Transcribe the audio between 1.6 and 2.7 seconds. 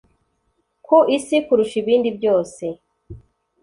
ibindi byose